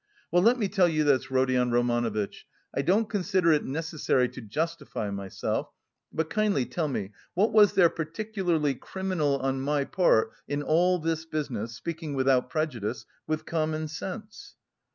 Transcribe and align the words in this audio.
Well, 0.31 0.41
let 0.41 0.57
me 0.57 0.67
tell 0.67 0.87
you 0.89 1.03
this, 1.03 1.29
Rodion 1.29 1.69
Romanovitch, 1.69 2.47
I 2.73 2.81
don't 2.81 3.07
consider 3.07 3.51
it 3.51 3.65
necessary 3.65 4.27
to 4.29 4.41
justify 4.41 5.11
myself, 5.11 5.69
but 6.11 6.27
kindly 6.27 6.65
tell 6.65 6.87
me 6.87 7.11
what 7.35 7.53
was 7.53 7.73
there 7.73 7.87
particularly 7.87 8.73
criminal 8.73 9.37
on 9.37 9.61
my 9.61 9.85
part 9.85 10.31
in 10.47 10.63
all 10.63 10.97
this 10.97 11.25
business, 11.25 11.75
speaking 11.75 12.15
without 12.15 12.49
prejudice, 12.49 13.05
with 13.27 13.45
common 13.45 13.87
sense?" 13.87 14.55